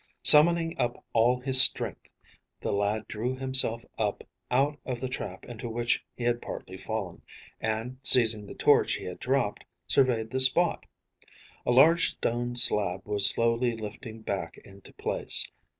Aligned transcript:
Summoning 0.23 0.75
up 0.79 1.05
all 1.13 1.39
his 1.41 1.61
strength, 1.61 2.07
the 2.59 2.71
lad 2.73 3.07
drew 3.07 3.35
himself 3.35 3.85
up 3.99 4.23
out 4.49 4.79
of 4.83 4.99
the 4.99 5.07
trap 5.07 5.45
into 5.45 5.69
which 5.69 6.03
he 6.15 6.23
had 6.23 6.41
partly 6.41 6.75
fallen, 6.75 7.21
and, 7.59 7.99
seizing 8.01 8.47
the 8.47 8.55
torch 8.55 8.93
he 8.93 9.03
had 9.03 9.19
dropped, 9.19 9.63
surveyed 9.85 10.31
the 10.31 10.41
spot. 10.41 10.87
A 11.67 11.71
large 11.71 12.13
stone 12.13 12.55
slab 12.55 13.05
was 13.07 13.29
slowly 13.29 13.73
lifting 13.77 14.23
back 14.23 14.57
into 14.65 14.91
place. 14.91 15.51